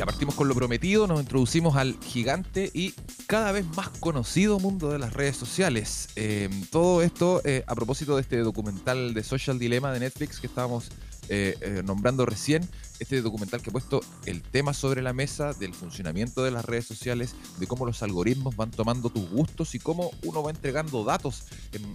[0.00, 2.94] Ya partimos con lo prometido, nos introducimos al gigante y
[3.26, 6.08] cada vez más conocido mundo de las redes sociales.
[6.16, 10.46] Eh, todo esto eh, a propósito de este documental de Social Dilemma de Netflix que
[10.46, 10.88] estábamos
[11.28, 12.66] eh, nombrando recién,
[13.00, 16.86] este documental que ha puesto el tema sobre la mesa del funcionamiento de las redes
[16.86, 21.44] sociales, de cómo los algoritmos van tomando tus gustos y cómo uno va entregando datos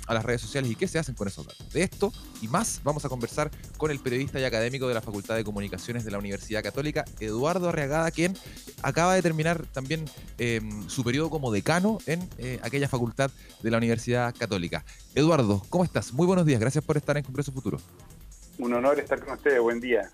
[0.08, 1.70] a las redes sociales y qué se hacen con esos datos.
[1.72, 5.36] De esto y más vamos a conversar con el periodista y académico de la Facultad
[5.36, 8.36] de Comunicaciones de la Universidad Católica, Eduardo Arriagada, quien
[8.82, 10.06] acaba de terminar también
[10.38, 14.84] em, su periodo como decano en eh, aquella facultad de la Universidad Católica.
[15.14, 16.14] Eduardo, ¿cómo estás?
[16.14, 17.80] Muy buenos días, gracias por estar en Congreso Futuro.
[18.58, 20.10] Un honor estar con ustedes, buen día.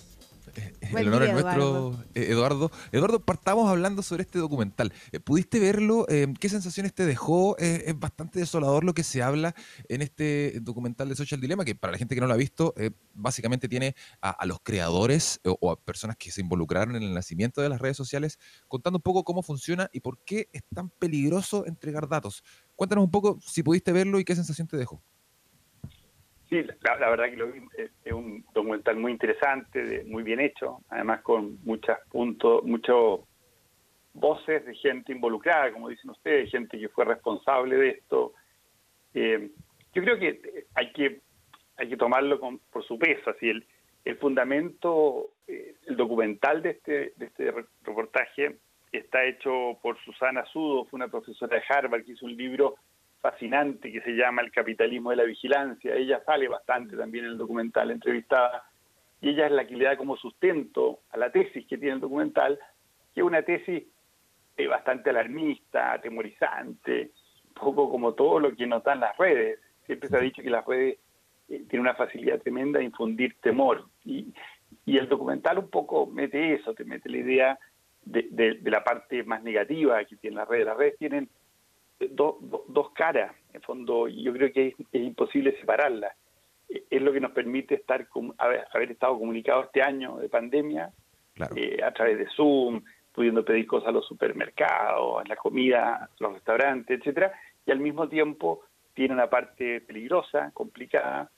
[0.99, 2.71] El honor es nuestro, eh, Eduardo.
[2.91, 4.93] Eduardo, partamos hablando sobre este documental.
[5.11, 6.05] Eh, ¿Pudiste verlo?
[6.09, 7.57] Eh, ¿Qué sensaciones te dejó?
[7.57, 9.55] es bastante desolador lo que se habla
[9.87, 12.73] en este documental de Social Dilemma, que para la gente que no lo ha visto,
[13.13, 17.69] básicamente tiene a, los creadores o, a personas que se involucraron en el nacimiento de
[17.69, 22.07] las redes sociales contando un poco cómo funciona y por qué es tan peligroso entregar
[22.07, 22.43] datos.
[22.75, 25.01] Cuéntanos un poco si pudiste verlo y qué sensación te dejó.
[26.51, 31.21] Sí, la, verdad que lo vi, es, un documental muy interesante, muy bien hecho, además
[31.21, 33.21] con muchas puntos, muchos
[34.13, 38.33] voces de gente involucrada, como dicen ustedes, gente que fue responsable de esto.
[39.13, 39.49] Eh,
[39.93, 41.21] yo creo que hay que
[41.77, 42.37] hay que tomarlo
[42.69, 43.65] por su peso, así el,
[44.03, 47.49] el fundamento, eh, el documental de este de este
[47.85, 48.57] reportaje
[48.91, 52.75] está hecho por Susana Sudo, fue una profesora de Harvard que hizo un libro
[53.21, 55.95] fascinante que se llama El capitalismo de la vigilancia.
[55.95, 58.65] Ella sale bastante también en el documental entrevistada
[59.21, 62.01] y ella es la que le da como sustento a la tesis que tiene el
[62.01, 62.59] documental,
[63.13, 63.83] que es una tesis
[64.57, 67.11] eh, bastante alarmista, atemorizante,
[67.47, 69.59] un poco como todo lo que nos dan las redes.
[69.85, 70.97] Siempre se ha dicho que las redes
[71.49, 74.33] eh, tienen una facilidad tremenda de infundir temor y,
[74.85, 77.59] y el documental un poco mete eso, te mete la idea
[78.03, 78.23] de,
[78.59, 80.65] de la parte más negativa que tienen las redes.
[80.65, 81.29] Las redes tienen
[82.09, 86.13] dos caras, en fondo, yo creo que es, imposible separarlas.
[86.67, 90.91] Es lo que nos permite estar haber, haber estado comunicados este año de pandemia
[91.55, 92.81] eh, a través de Zoom,
[93.13, 97.33] pudiendo pedir cosas a los supermercados, a la comida, a los restaurantes, etcétera,
[97.65, 98.61] y al mismo tiempo
[98.93, 101.29] tiene una parte peligrosa, complicada,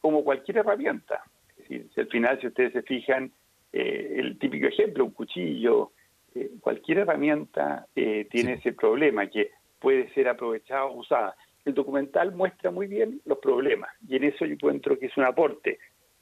[0.00, 1.22] como cualquier herramienta.
[1.48, 3.32] Es decir, si al final, si ustedes se fijan,
[3.72, 5.92] eh, el típico ejemplo, un cuchillo,
[6.34, 9.50] eh, cualquier herramienta tiene ese problema que
[9.82, 11.36] puede ser aprovechada o usada.
[11.64, 15.24] El documental muestra muy bien los problemas y en eso yo encuentro que es un
[15.24, 15.78] aporte,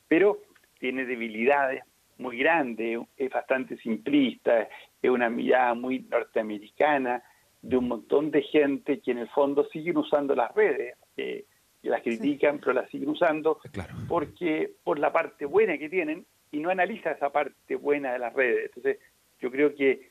[0.09, 0.39] pero
[0.79, 1.85] tiene debilidades
[2.19, 4.69] muy grandes, es bastante simplista,
[5.01, 7.23] es una mirada muy norteamericana
[7.63, 11.45] de un montón de gente que en el fondo siguen usando las redes, eh,
[11.83, 13.61] las critican, pero las siguen usando
[14.09, 18.35] porque por la parte buena que tienen y no analiza esa parte buena de las
[18.35, 18.67] redes.
[18.67, 18.99] Entonces,
[19.41, 20.11] yo creo que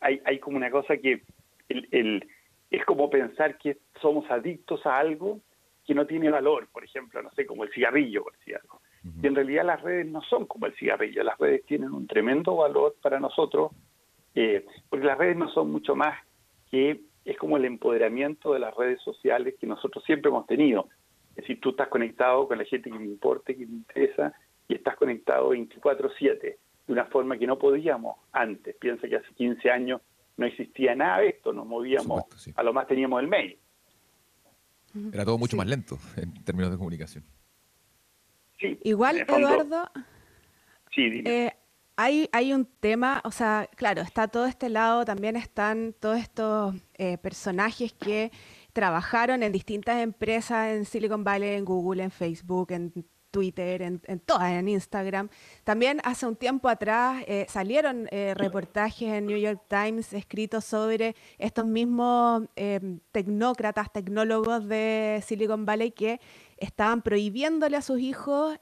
[0.00, 1.22] hay, hay como una cosa que
[1.68, 2.24] el
[2.70, 5.40] es como pensar que somos adictos a algo
[5.86, 8.80] que no tiene valor, por ejemplo, no sé, como el cigarrillo, por decir algo.
[9.22, 12.54] Y en realidad las redes no son como el cigarrillo, las redes tienen un tremendo
[12.56, 13.72] valor para nosotros,
[14.34, 16.18] eh, porque las redes no son mucho más
[16.70, 20.88] que es como el empoderamiento de las redes sociales que nosotros siempre hemos tenido.
[21.30, 24.34] Es decir, tú estás conectado con la gente que te importa, que te interesa,
[24.68, 28.76] y estás conectado 24/7, de una forma que no podíamos antes.
[28.76, 30.00] Piensa que hace 15 años
[30.40, 32.24] no existía nada de esto, nos movíamos,
[32.56, 33.58] a lo más teníamos el mail.
[35.12, 37.24] Era todo mucho más lento en términos de comunicación.
[38.58, 39.90] Sí, Igual, Eduardo,
[40.96, 41.52] eh,
[41.96, 46.74] hay, hay un tema, o sea, claro, está todo este lado, también están todos estos
[46.94, 48.32] eh, personajes que
[48.72, 52.92] trabajaron en distintas empresas en Silicon Valley, en Google, en Facebook, en
[53.30, 55.28] Twitter, en, todas, en Instagram.
[55.64, 61.14] También hace un tiempo atrás eh, salieron eh, reportajes en New York Times escritos sobre
[61.38, 66.20] estos mismos em, tecnócratas, tecnólogos de Silicon Valley que
[66.56, 68.58] estaban prohibiéndole a sus hijos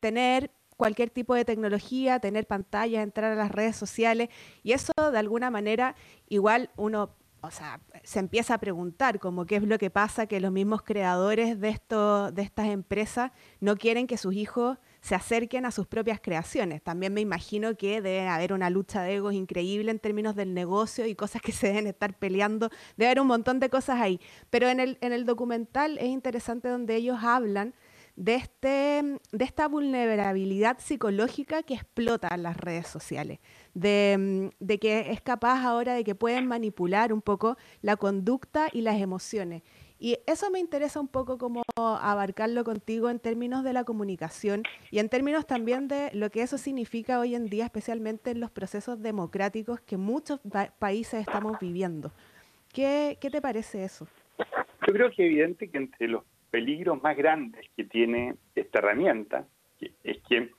[0.00, 4.28] tener cualquier tipo de tecnología, tener pantallas, entrar a las redes sociales
[4.62, 5.94] y eso de alguna manera
[6.28, 10.40] igual uno o sea, se empieza a preguntar como qué es lo que pasa que
[10.40, 15.66] los mismos creadores de, esto, de estas empresas no quieren que sus hijos se acerquen
[15.66, 16.82] a sus propias creaciones.
[16.82, 21.04] También me imagino que debe haber una lucha de egos increíble en términos del negocio
[21.06, 22.70] y cosas que se deben estar peleando.
[22.96, 24.20] Debe haber un montón de cosas ahí.
[24.48, 27.74] Pero en el, en el documental es interesante donde ellos hablan
[28.16, 33.40] de, este, de esta vulnerabilidad psicológica que explota las redes sociales,
[33.74, 38.82] de, de, que es capaz ahora de que pueden manipular un poco la conducta y
[38.82, 39.62] las emociones.
[39.98, 44.98] Y eso me interesa un poco como abarcarlo contigo en términos de la comunicación y
[44.98, 49.00] en términos también de lo que eso significa hoy en día, especialmente en los procesos
[49.00, 50.40] democráticos que muchos
[50.80, 52.10] países estamos viviendo.
[52.72, 54.08] ¿Qué, ¿Qué te parece eso?
[54.86, 59.46] Yo creo que es evidente que entre los peligros más grandes que tiene esta herramienta
[59.80, 60.50] es que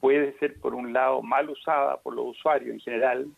[0.00, 3.28] puede ser, por un lado, mal usada por los usuarios en general.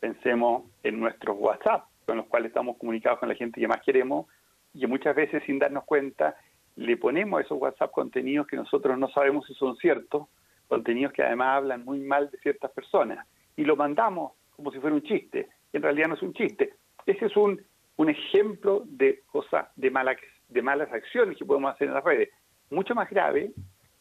[0.00, 4.26] Pensemos en nuestros WhatsApp, con los cuales estamos comunicados con la gente que más queremos,
[4.72, 6.34] y que muchas veces sin darnos cuenta
[6.76, 10.26] le ponemos a esos WhatsApp contenidos que nosotros no sabemos si son ciertos,
[10.66, 14.96] contenidos que además hablan muy mal de ciertas personas, y lo mandamos como si fuera
[14.96, 16.74] un chiste, en realidad no es un chiste.
[17.04, 17.60] Ese es un,
[17.96, 20.16] un ejemplo de cosas, de malas,
[20.48, 22.30] de malas acciones que podemos hacer en las redes.
[22.70, 23.52] Mucho más grave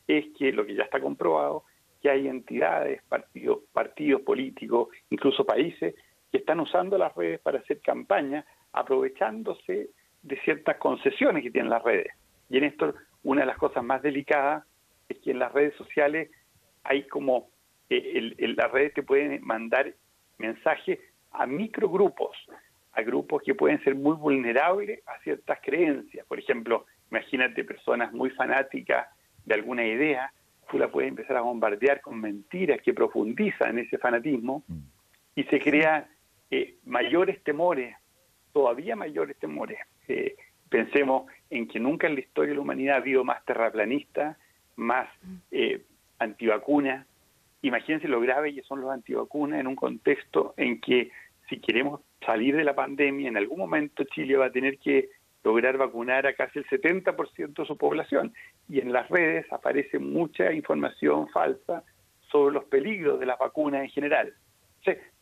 [0.08, 1.64] es que lo que ya está comprobado,
[2.02, 5.96] que hay entidades, partidos, partidos políticos, incluso países,
[6.32, 9.90] que están usando las redes para hacer campaña, aprovechándose
[10.24, 12.08] de ciertas concesiones que tienen las redes.
[12.50, 12.94] Y en esto,
[13.24, 14.66] una de las cosas más delicadas
[15.10, 16.30] es que en las redes sociales
[16.84, 17.50] hay como,
[17.90, 19.94] eh, las redes te pueden mandar
[20.38, 21.00] mensajes
[21.32, 22.36] a microgrupos,
[22.94, 26.26] a grupos que pueden ser muy vulnerables a ciertas creencias.
[26.28, 29.08] Por ejemplo, imagínate personas muy fanáticas
[29.46, 30.32] de alguna idea,
[30.70, 34.80] tú la puedes empezar a bombardear con mentiras que profundizan en ese fanatismo mm.
[35.36, 36.06] y se crean
[36.50, 37.96] eh, mayores temores,
[38.54, 39.80] todavía mayores temores.
[40.08, 40.36] Eh,
[40.70, 44.38] pensemos en que nunca en la historia de la humanidad ha habido más terraplanistas,
[44.76, 45.08] más
[45.52, 45.84] eh,
[46.20, 47.06] antivacunas.
[47.62, 51.12] Imagínense lo grave que son los antivacunas en un contexto en que
[51.50, 55.10] si queremos salir de la pandemia, en algún momento Chile va a tener que
[55.44, 58.34] lograr vacunar a casi el 70% de su población.
[58.70, 61.84] Y en las redes aparece mucha información falsa
[62.32, 64.34] sobre los peligros de las vacunas en general.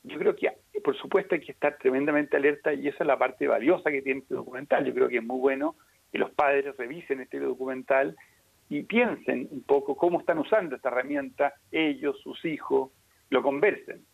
[0.04, 0.52] yo creo que,
[0.84, 4.22] por supuesto, hay que estar tremendamente alerta y esa es la parte valiosa que tiene
[4.22, 4.86] este documental.
[4.86, 5.76] Yo creo que es muy bueno
[6.12, 8.16] que los padres revisen este documental
[8.70, 12.92] y piensen un poco cómo están usando esta herramienta ellos, sus hijos,
[13.30, 14.06] lo conversen.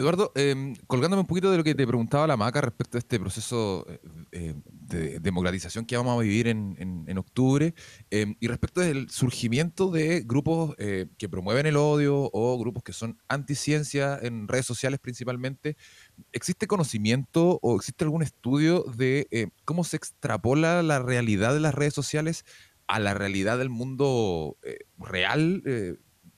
[0.00, 3.20] Eduardo, em, colgándome un poquito de lo que te preguntaba la Maca respecto a este
[3.20, 4.00] proceso eh,
[4.32, 7.74] eh, de democratización que vamos a vivir en, octubre,
[8.10, 12.94] em, y respecto del surgimiento de grupos eh, que promueven el odio o grupos que
[12.94, 15.76] son anticiencia en redes sociales principalmente,
[16.32, 21.92] ¿existe conocimiento o existe algún estudio de cómo se extrapola la realidad de las redes
[21.92, 22.46] sociales
[22.86, 24.56] a la realidad del mundo
[24.96, 25.62] real?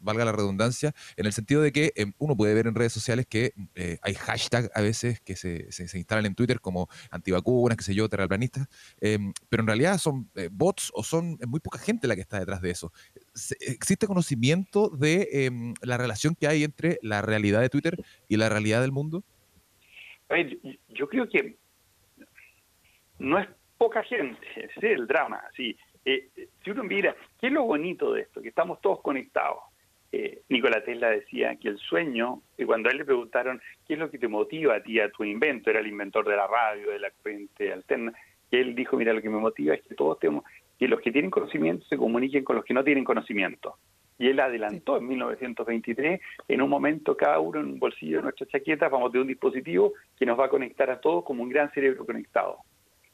[0.02, 3.26] Valga la redundancia, en el sentido de que em, uno puede ver en redes sociales
[3.26, 7.84] que eh, hay hashtags a veces que se, se, instalan en Twitter como antivacunas, qué
[7.84, 8.68] sé yo, terraplanistas,
[9.00, 12.38] em, pero en realidad son eh, bots o son muy poca gente la que está
[12.38, 12.92] detrás de eso.
[13.60, 17.96] ¿Existe conocimiento de em, la relación que hay entre la realidad de Twitter
[18.28, 19.24] y la realidad del mundo?
[20.88, 21.58] yo creo que
[23.18, 23.46] no es
[23.78, 25.42] poca gente, es el drama.
[25.56, 25.76] Sí.
[26.04, 26.30] Eh,
[26.64, 28.42] si uno mira, ¿qué es lo bonito de esto?
[28.42, 29.58] Que estamos todos conectados
[30.12, 33.98] eh, Nikola Tesla decía que el sueño, y cuando a él le preguntaron qué es
[33.98, 36.90] lo que te motiva a ti a tu invento, era el inventor de la radio,
[36.90, 38.12] de la corriente alterna,
[38.50, 40.44] y él dijo, mira, lo que me motiva es que todos tenemos,
[40.78, 43.78] que los que tienen conocimiento se comuniquen con los que no tienen conocimiento.
[44.18, 48.46] Y él adelantó en 1923, en un momento cada uno en un bolsillo de nuestra
[48.46, 51.48] chaqueta vamos a tener un dispositivo que nos va a conectar a todos como un
[51.48, 52.58] gran cerebro conectado.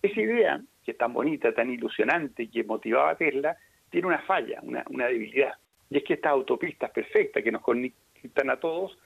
[0.03, 3.57] Esa idea, que es tan bonita, tan ilusionante, que motivaba a Tesla,
[3.89, 5.55] tiene una falla, una debilidad
[5.91, 8.99] y es que estas autopistas perfectas que nos conectan a todos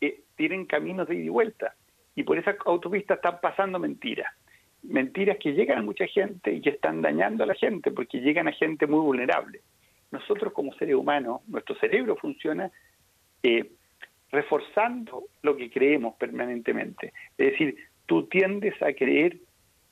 [0.00, 1.74] eh, tienen caminos de ida y vuelta.
[2.14, 4.32] Y por esas autopistas están pasando mentiras.
[4.82, 8.48] Mentiras que llegan a mucha gente y que están dañando a la gente porque llegan
[8.48, 9.60] a gente muy vulnerable.
[10.10, 12.70] Nosotros como seres humanos, nuestro cerebro funciona
[13.42, 13.70] eh,
[14.30, 17.12] reforzando lo que creemos permanentemente.
[17.38, 17.76] Es decir,
[18.06, 19.38] tú tiendes a creer,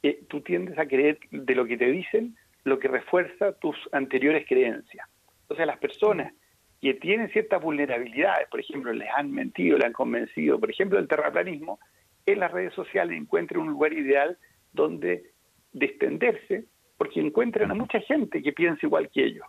[0.03, 4.47] eh, tú tiendes a creer de lo que te dicen lo que refuerza tus anteriores
[4.47, 5.09] creencias.
[5.51, 6.33] Entonces las personas
[6.81, 11.09] que tienen ciertas vulnerabilidades, por ejemplo, les han mentido, le han convencido, por ejemplo, del
[11.09, 11.81] terraplanismo,
[12.25, 14.39] en las redes sociales encuentran un lugar ideal
[14.73, 15.25] donde
[15.73, 16.67] distenderse,
[16.97, 19.45] porque encuentran a mucha gente que piensa igual que ellos.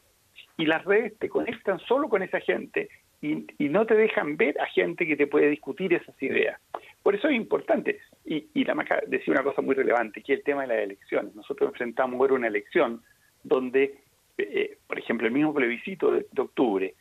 [0.58, 2.90] Y las redes te conectan solo con esa gente
[3.22, 6.60] y, no te dejan ver a gente que te puede discutir esas ideas.
[7.04, 8.00] Por eso es importante.
[8.26, 10.80] Y, y la Maca decía una cosa muy relevante, que es el tema de las
[10.80, 11.36] elecciones.
[11.36, 13.04] Nosotros enfrentamos ahora una elección
[13.44, 14.00] donde
[14.42, 16.94] eh, por ejemplo, el mismo plebiscito de, octubre,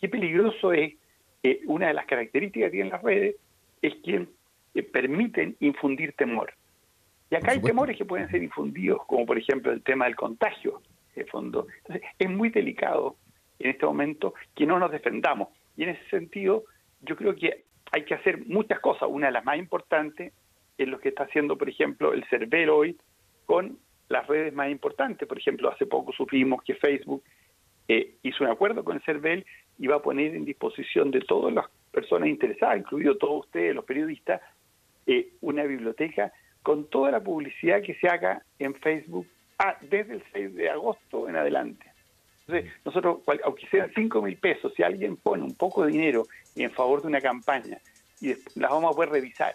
[0.00, 0.94] qué peligroso es,
[1.42, 3.36] eh, una de las características que tienen las redes
[3.82, 4.26] es que
[4.74, 6.52] eh, permiten infundir temor.
[7.30, 10.80] Y acá hay temores que pueden ser infundidos, como por ejemplo el tema del contagio,
[11.14, 11.66] de fondo.
[11.78, 13.16] Entonces, es muy delicado
[13.58, 15.48] en este momento que no nos defendamos.
[15.76, 16.64] Y en ese sentido,
[17.02, 19.08] yo creo que hay que hacer muchas cosas.
[19.10, 20.32] Una de las más importantes
[20.78, 22.96] es lo que está haciendo, por ejemplo, el CERVEL hoy,
[23.46, 25.26] con las redes más importantes.
[25.26, 27.22] Por ejemplo, hace poco supimos que Facebook
[27.88, 29.44] eh, hizo un acuerdo con el CERVEL
[29.78, 33.84] y va a poner en disposición de todas las personas interesadas, incluido todos ustedes, los
[33.84, 34.40] periodistas,
[35.06, 36.32] eh, una biblioteca
[36.62, 39.26] con toda la publicidad que se haga en Facebook
[39.58, 41.86] ah, desde el 6 de agosto en adelante.
[42.46, 46.70] Entonces, nosotros, aunque sean 5 mil pesos, si alguien pone un poco de dinero en
[46.70, 47.78] favor de una campaña,
[48.20, 49.54] y las vamos a poder revisar.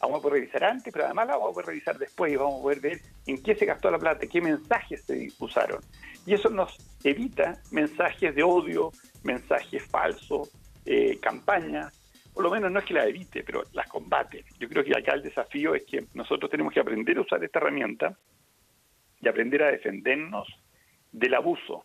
[0.00, 2.60] Vamos a poder revisar antes, pero además las vamos a poder revisar después y vamos
[2.60, 5.80] a poder ver en qué se gastó la plata, qué mensajes se usaron.
[6.26, 8.92] Y eso nos evita mensajes de odio,
[9.24, 10.50] mensajes falsos,
[10.86, 11.92] eh, campañas.
[12.32, 14.44] Por lo menos no es que las evite, pero las combate.
[14.58, 17.58] Yo creo que acá el desafío es que nosotros tenemos que aprender a usar esta
[17.58, 18.16] herramienta
[19.20, 20.48] y aprender a defendernos
[21.12, 21.84] del abuso.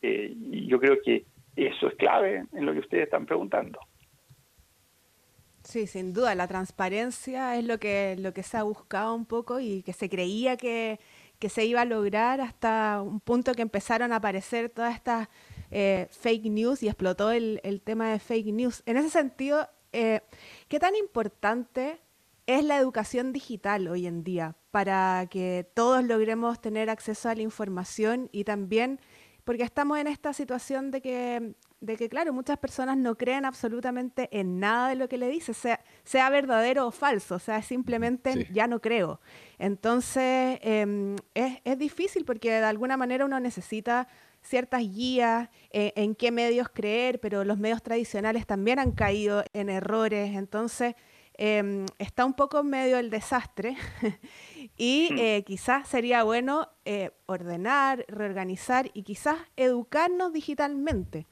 [0.00, 3.78] Eh, y yo creo que eso es clave en lo que ustedes están preguntando.
[5.64, 9.60] Sí, sin duda, la transparencia es lo que, lo que se ha buscado un poco
[9.60, 10.98] y que se creía que,
[11.48, 15.28] se iba a lograr hasta un punto que empezaron a aparecer todas estas
[15.70, 18.82] eh, fake news y explotó el, tema de fake news.
[18.86, 20.20] En ese sentido, eh,
[20.68, 22.00] ¿qué tan importante
[22.46, 27.42] es la educación digital hoy en día para que todos logremos tener acceso a la
[27.42, 29.00] información y también
[29.44, 34.28] porque estamos en esta situación de que, de que, claro, muchas personas no creen absolutamente
[34.32, 38.48] en nada de lo que le dice, sea, sea verdadero o falso, o sea, simplemente
[38.52, 39.20] ya no creo.
[39.58, 44.08] Entonces, em, es, es, difícil porque de alguna manera uno necesita
[44.40, 49.68] ciertas guías eh, en qué medios creer, pero los medios tradicionales también han caído en
[49.68, 50.94] errores, entonces
[51.34, 53.76] Em, está un poco en medio del desastre
[54.76, 55.18] y hmm.
[55.18, 61.26] eh, quizás sería bueno eh, ordenar, reorganizar y quizás educarnos digitalmente.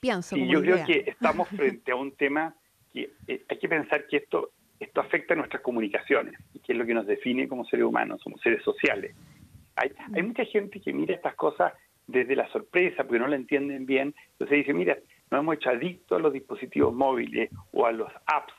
[0.00, 0.36] Pienso.
[0.36, 2.54] yo creo que estamos frente a un tema
[2.92, 6.78] que eh, hay que pensar que esto, esto afecta a nuestras comunicaciones y que es
[6.78, 9.14] lo que nos define como seres humanos, somos seres sociales.
[9.76, 10.26] Hay, hay mm.
[10.26, 11.72] mucha gente que mira estas cosas
[12.06, 14.96] desde la sorpresa porque no la entienden bien, entonces dice, mira,
[15.30, 18.54] nos hemos hecho adictos a los dispositivos móviles o a los apps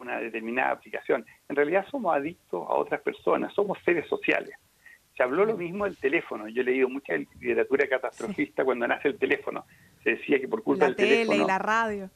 [0.00, 1.24] una determinada aplicación.
[1.48, 4.54] En realidad somos adictos a otras personas, somos seres sociales.
[5.16, 6.48] Se habló lo mismo del teléfono.
[6.48, 9.64] Yo he leído mucha literatura catastrofista cuando nace el teléfono.
[10.08, 11.24] Se decía que por culpa del teléfono...
[11.24, 12.10] La tele y la radio.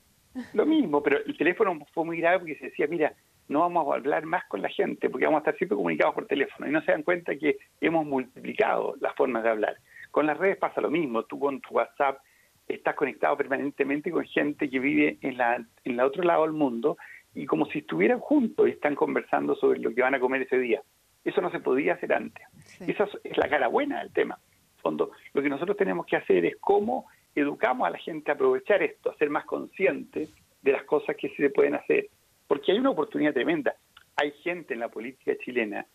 [0.55, 3.13] Lo mismo, pero el teléfono fue muy grave porque se decía, mira,
[3.49, 6.27] no vamos a hablar más con la gente porque vamos a estar siempre comunicados por
[6.27, 6.67] teléfono.
[6.67, 9.77] Y no se dan cuenta que hemos multiplicado las formas de hablar.
[10.11, 11.25] Con las redes pasa lo mismo.
[11.25, 12.19] Tú con tu WhatsApp
[12.67, 16.97] estás conectado permanentemente con gente que vive en la, en la otro lado del mundo
[17.35, 20.59] y como si estuvieran juntos y están conversando sobre lo que van a comer ese
[20.59, 20.83] día.
[21.25, 22.43] Eso no se podía hacer antes.
[22.81, 24.39] Esa es la cara buena del tema.
[24.81, 28.83] fondo, lo que nosotros tenemos que hacer es cómo educamos a la gente a aprovechar
[28.83, 30.31] esto, a ser más conscientes
[30.63, 32.09] de las cosas que se pueden hacer.
[32.47, 33.75] Porque hay una oportunidad tremenda.
[34.17, 35.87] Hay gente en la política chilena,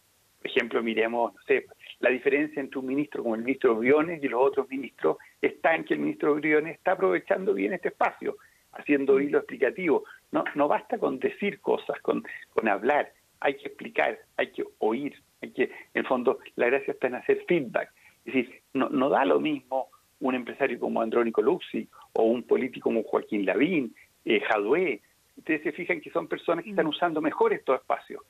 [0.42, 1.66] por ejemplo, miremos, no sé,
[2.00, 5.84] la diferencia entre un ministro como el ministro Briones y los otros ministros está en
[5.84, 8.38] que el ministro Briones está aprovechando bien este espacio,
[8.72, 14.20] haciendo hilo explicativo, no, no basta con decir cosas, con, con hablar, hay que explicar,
[14.38, 17.92] hay que oír, hay que, en el fondo, la gracia está en hacer feedback.
[18.26, 19.90] Es decir, no, no da lo mismo
[20.20, 23.96] un empresario como Andrónico Luxi o un político como Joaquín Lavín,
[24.26, 25.02] eh, Jadue.
[25.38, 26.90] Ustedes se fijan que son personas que están mm.
[26.90, 28.22] usando mejor estos espacios.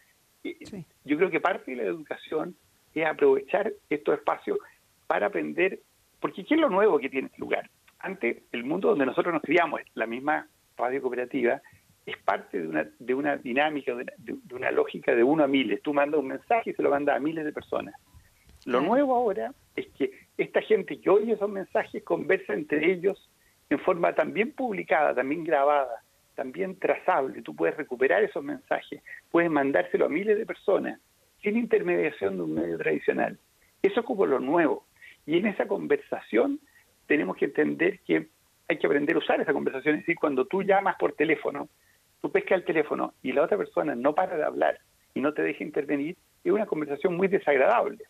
[1.04, 2.56] Yo creo que parte de la educación
[2.94, 4.58] es aprovechar estos espacios
[5.08, 5.80] para aprender,
[6.20, 7.70] porque ¿qué es lo nuevo que tiene lugar?
[8.00, 11.62] Antes, el mundo donde nosotros nos criamos, la misma radio cooperativa,
[12.06, 15.82] es parte de una, de una dinámica, de una, lógica de uno a miles.
[15.82, 17.96] Tú mandas un mensaje y se lo mandas a miles de personas.
[18.66, 23.30] Lo nuevo ahora es que esta gente que oye esos mensajes conversa entre ellos
[23.70, 26.04] en forma también publicada, también grabada,
[26.36, 27.42] también trazable.
[27.42, 29.02] Tú puedes recuperar esos mensajes,
[29.32, 31.00] puedes mandárselo a miles de personas
[31.42, 33.38] sin intermediación de un medio tradicional.
[33.82, 34.86] Eso es como lo nuevo.
[35.26, 36.60] Y en esa conversación
[37.08, 38.28] tenemos que entender que
[38.70, 39.96] hay que aprender a usar esa conversación.
[39.96, 41.70] Es decir, cuando tú llamas por teléfono,
[42.22, 44.80] tú pescas el teléfono y la otra persona no para de hablar
[45.14, 48.06] y no te deja intervenir, es una conversación muy desagradable.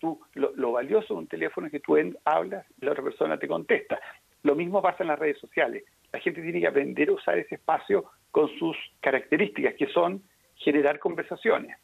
[0.00, 3.46] Tú, lo, valioso de un teléfono es que tú hablas y la otra persona te
[3.46, 4.00] contesta.
[4.42, 5.84] Lo mismo pasa en las redes sociales.
[6.10, 10.22] La gente tiene que aprender a usar ese espacio con sus características, que son
[10.56, 11.76] generar conversaciones.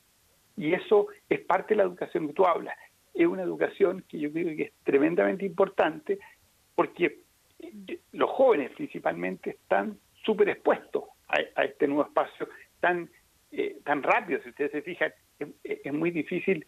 [0.56, 2.76] Y eso es parte de la educación que tú hablas.
[3.12, 6.18] Es una educación que yo creo que es tremendamente importante
[6.75, 7.20] porque
[8.12, 12.49] los jóvenes principalmente están súper expuestos a, este nuevo espacio
[12.80, 13.08] tan,
[13.52, 14.40] eh, tan rápido.
[14.42, 15.12] Si ustedes se fijan,
[15.64, 16.66] es, muy difícil eh,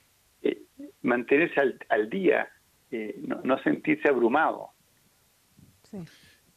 [1.02, 2.48] mantenerse al, día,
[2.90, 4.70] eh, no, sentirse abrumado.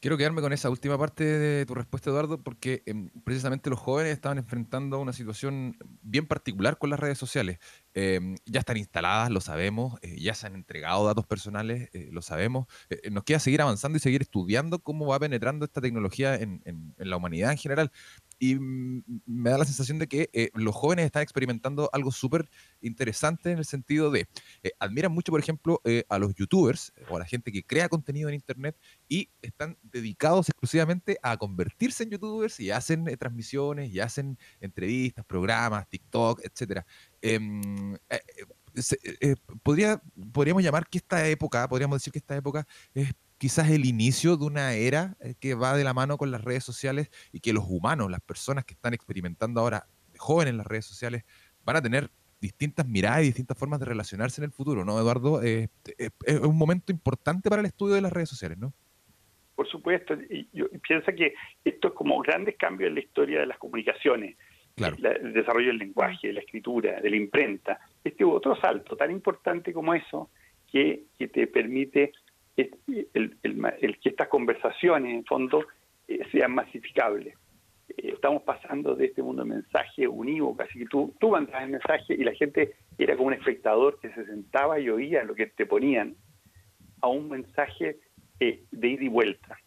[0.01, 4.13] Quiero quedarme con esa última parte de tu respuesta, Eduardo, porque em, precisamente los jóvenes
[4.13, 7.59] estaban enfrentando una situación bien particular con las redes sociales.
[7.93, 12.21] Em, ya están instaladas, lo sabemos, eh, ya se han entregado datos personales, eh, lo
[12.21, 12.67] sabemos.
[12.89, 16.61] Eh, nos queda seguir avanzando y seguir estudiando cómo va penetrando esta tecnología en,
[16.97, 17.91] la humanidad en general.
[18.39, 22.49] Y me da la sensación de que los jóvenes están experimentando algo súper
[22.81, 24.27] interesante en el sentido de,
[24.79, 25.79] admiran mucho, por ejemplo,
[26.09, 28.75] a los youtubers o a la gente que crea contenido en Internet
[29.07, 35.87] y están dedicados exclusivamente a convertirse en youtubers y hacen transmisiones y hacen entrevistas, programas,
[35.87, 36.85] TikTok, etcétera.
[37.21, 38.19] Em, eh,
[38.75, 40.01] eh, eh, podría,
[40.33, 44.45] podríamos llamar que esta época, podríamos decir que esta época es quizás el inicio de
[44.45, 48.09] una era que va de la mano con las redes sociales y que los humanos,
[48.11, 49.87] las personas que están experimentando ahora,
[50.17, 51.23] jóvenes en las redes sociales,
[51.63, 55.41] van a tener distintas miradas y distintas formas de relacionarse en el futuro, ¿no, Eduardo?
[55.41, 55.69] es
[56.41, 58.73] un momento importante para el estudio de las redes sociales, ¿no?
[59.55, 63.45] Por supuesto, y yo pienso que esto es como grandes cambios en la historia de
[63.47, 64.37] las comunicaciones
[64.77, 67.79] el desarrollo del lenguaje, de la escritura, de la imprenta.
[68.03, 70.29] Este otro salto tan importante como eso
[70.71, 72.13] que, te permite
[72.55, 73.37] el,
[74.01, 75.65] que estas conversaciones, en fondo,
[76.07, 77.35] eh, sean masificables.
[77.89, 81.71] Eh, estamos pasando de este mundo de mensaje unívoco, así que tú, tú mandabas el
[81.71, 85.47] mensaje y la gente era como un espectador que se sentaba y oía lo que
[85.47, 86.15] te ponían,
[87.01, 87.97] a un mensaje
[88.39, 89.57] eh, de ida y vuelta.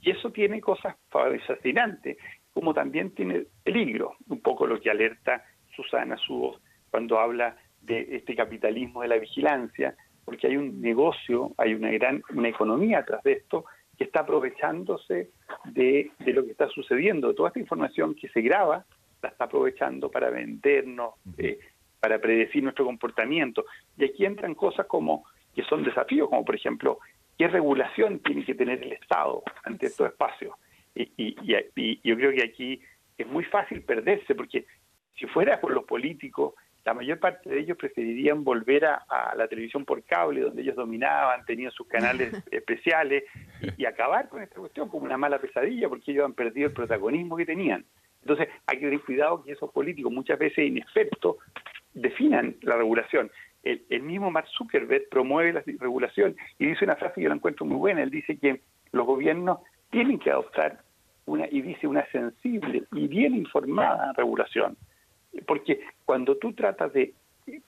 [0.00, 2.16] Y eso tiene cosas fascinantes
[2.58, 5.44] como también tiene peligro, un poco lo que alerta
[5.76, 6.58] Susana Subo
[6.90, 12.20] cuando habla de este capitalismo de la vigilancia, porque hay un negocio, hay una gran
[12.34, 13.64] una economía atrás de esto
[13.96, 15.30] que está aprovechándose
[15.66, 18.84] de, lo que está sucediendo, toda esta información que se graba,
[19.22, 21.60] la está aprovechando para vendernos, eh,
[22.00, 23.66] para predecir nuestro comportamiento.
[23.96, 26.98] Y aquí entran cosas como que son desafíos, como por ejemplo,
[27.38, 30.56] ¿qué regulación tiene que tener el Estado ante estos espacios?
[30.98, 32.80] Y, yo creo que aquí
[33.16, 34.66] es muy fácil perderse, porque
[35.16, 39.84] si fuera por los políticos, la mayor parte de ellos preferirían volver a, la televisión
[39.84, 43.24] por cable, donde ellos dominaban, tenían sus canales especiales,
[43.76, 47.36] y, acabar con esta cuestión como una mala pesadilla, porque ellos han perdido el protagonismo
[47.36, 47.84] que tenían.
[48.22, 51.36] Entonces hay que tener cuidado que esos políticos, muchas veces inexpertos,
[51.94, 53.30] definan la regulación.
[53.62, 57.34] El, el, mismo Mark Zuckerberg promueve la regulación y dice una frase que yo la
[57.34, 58.02] encuentro muy buena.
[58.02, 58.60] Él dice que
[58.92, 59.58] los gobiernos
[59.90, 60.80] tienen que adoptar
[61.28, 64.76] una, y dice una sensible y bien informada regulación.
[65.46, 67.14] Porque cuando tú tratas de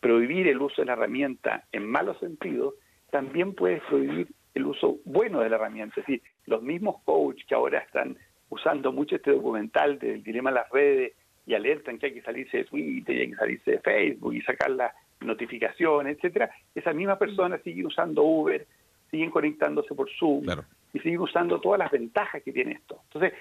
[0.01, 2.75] prohibir el uso de la herramienta en malos sentidos,
[3.11, 6.01] también puedes prohibir el uso bueno de la herramienta.
[6.01, 8.17] Es decir, los mismos coaches que ahora están
[8.49, 11.13] usando mucho este documental del dilema de las redes
[11.47, 14.43] y alertan que hay que salirse de Twitter y hay que salirse de Facebook y
[14.43, 18.67] sacar la notificación, etcétera, esas mismas personas siguen usando Uber,
[19.11, 20.47] siguen conectándose por Zoom,
[20.93, 23.01] y seguir usando todas las ventajas que tiene esto.
[23.05, 23.33] Entonces,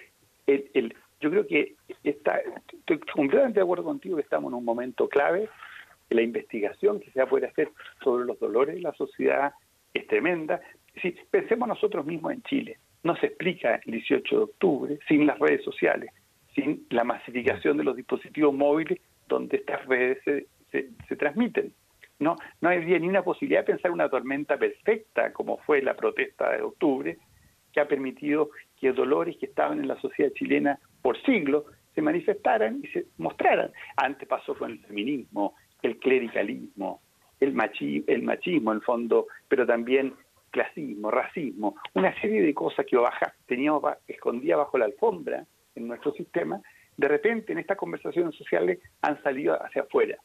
[0.48, 5.08] el, yo creo que está, estoy completamente de acuerdo contigo que estamos en un momento
[5.08, 5.50] clave.
[6.10, 7.70] La investigación que se va a poder hacer
[8.04, 9.54] sobre los dolores de la sociedad
[9.94, 10.62] es tremenda.
[11.02, 15.40] Si pensemos nosotros mismos en Chile, no se explica el 18 de octubre sin las
[15.40, 16.12] redes sociales,
[16.56, 21.72] sin la masificación de los dispositivos móviles donde estas redes se, se, transmiten.
[22.20, 26.52] No, no había ni una posibilidad de pensar una tormenta perfecta como fue la protesta
[26.52, 27.18] de octubre,
[27.74, 32.80] que ha permitido que dolores que estaban en la sociedad chilena por siglos se manifestaran
[32.84, 33.72] y se mostraran.
[33.98, 37.02] Antes pasó con el feminismo, el clericalismo,
[37.40, 40.14] el, machi el machismo en el fondo, pero también
[40.52, 46.12] clasismo, racismo, una serie de cosas que baja, teníamos escondidas bajo la alfombra en nuestro
[46.14, 46.60] sistema,
[46.98, 50.18] de repente en estas conversaciones sociales han salido hacia afuera.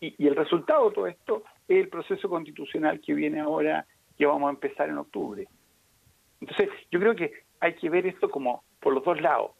[0.00, 4.26] Y, y, el resultado de todo esto es el proceso constitucional que viene ahora, que
[4.26, 5.48] vamos a empezar en octubre.
[6.40, 9.52] Entonces, yo creo que hay que ver esto como por los dos lados.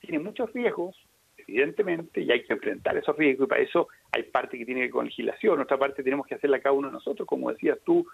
[0.00, 0.96] Tiene muchos riesgos,
[1.36, 4.86] evidentemente, y hay que enfrentar esos riesgos, y para eso hay parte que tiene que
[4.86, 8.06] ver con legislación, otra parte tenemos que hacerla cada uno de nosotros, como decías tú,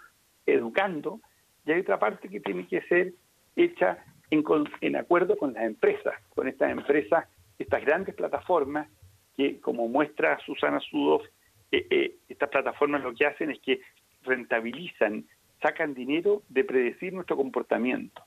[0.45, 1.19] educando,
[1.65, 3.13] y hay otra parte que tiene que ser
[3.55, 4.43] hecha en,
[4.81, 8.89] en acuerdo con las empresas, con estas empresas, estas grandes plataformas
[9.35, 11.23] que, como muestra Susana Sudoff,
[11.71, 13.81] eh, eh, estas plataformas lo que hacen es que
[14.23, 15.25] rentabilizan
[15.65, 18.21] sacan dinero de predecir nuestro comportamiento.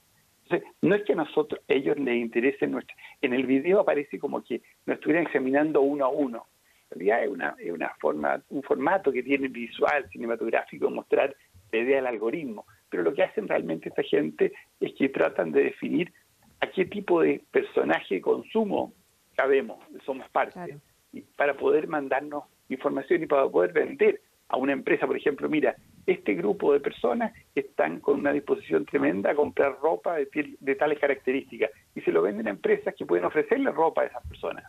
[0.45, 2.97] Entonces, no es que a nosotros, ellos les interese nuestro...
[3.23, 6.47] En el video aparece como que nos estuvieran examinando uno a uno.
[6.91, 11.37] En realidad es, una, es una forma, un formato que tiene visual, cinematográfico, mostrar
[11.71, 12.67] la idea del algoritmo.
[12.89, 16.13] Pero lo que hacen realmente esta gente es que tratan de definir
[16.61, 18.95] a qué tipo de personaje de consumo
[19.37, 20.79] cabemos, somos parte,
[21.13, 25.77] y para poder mandarnos información y para poder vender a una empresa, por ejemplo, mira,
[26.09, 30.99] este grupo de personas están con una disposición tremenda a comprar ropa de, de tales
[30.99, 34.65] características y se lo venden a empresas que pueden ofrecerle ropa a esas personas.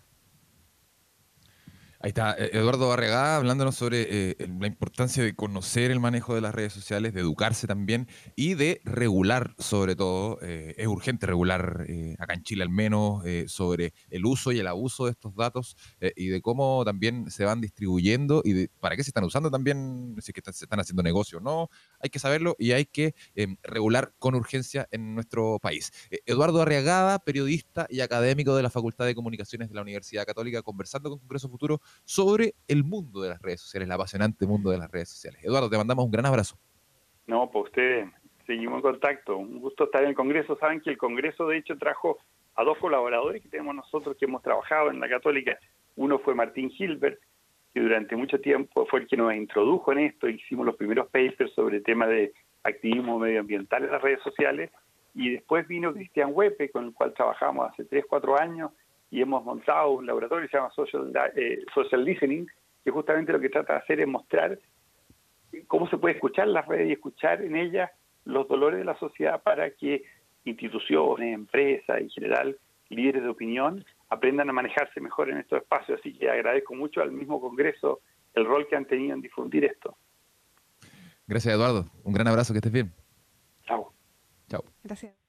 [2.02, 6.40] Ahí está, eh, Eduardo Barregada hablándonos sobre eh, la importancia de conocer el manejo de
[6.40, 8.08] las redes sociales, de educarse también
[8.38, 10.40] y de regular sobre todo.
[10.42, 11.86] Eh, es urgente regular,
[12.18, 15.76] acá en Chile al menos, sobre el uso y el abuso de estos datos
[16.16, 20.16] y de cómo también se van distribuyendo y de para qué se están usando también,
[20.22, 21.70] si es que se están haciendo negocio o no.
[22.00, 23.14] Hay que saberlo y hay que
[23.62, 25.92] regular con urgencia en nuestro país.
[26.26, 31.10] Eduardo Arriagada, periodista y académico de la Facultad de Comunicaciones de la Universidad Católica, conversando
[31.10, 34.92] con Congreso Futuro sobre el mundo de las redes sociales, el apasionante mundo de las
[34.92, 35.44] redes sociales.
[35.44, 36.58] Eduardo, te mandamos un gran abrazo.
[37.28, 38.10] No, pues ustedes,
[38.48, 39.38] seguimos en contacto.
[39.38, 40.58] Un gusto estar en el Congreso.
[40.58, 42.18] Saben que el Congreso, de hecho, trajo
[42.56, 45.60] a dos colaboradores que tenemos nosotros que hemos trabajado en la Católica.
[45.96, 47.20] Uno fue Martín Gilbert,
[47.74, 50.28] que durante mucho tiempo fue el que nos introdujo en esto.
[50.28, 54.72] Hicimos los primeros papers sobre el tema de activismo medioambiental en las redes sociales.
[55.14, 58.72] Y después vino Cristian Huepe, con el cual trabajamos hace tres, cuatro años
[59.12, 62.48] y hemos montado un laboratorio que se llama Social, eh, Social Listening,
[62.84, 64.60] que justamente lo que trata de hacer es mostrar
[65.68, 67.92] cómo se puede escuchar las redes y escuchar en ellas
[68.26, 70.04] los dolores de la sociedad para que
[70.46, 72.58] instituciones, empresas, en general,
[72.90, 76.00] líderes de opinión, aprendan a manejarse mejor en estos espacios.
[76.00, 78.02] Así que agradezco mucho al mismo Congreso
[78.34, 79.98] el rol que han tenido en difundir esto.
[81.28, 81.86] Gracias, Eduardo.
[82.04, 82.92] Un gran abrazo, que estés bien.
[83.66, 83.94] Chao.
[84.48, 84.64] Chao.
[84.84, 85.29] Gracias.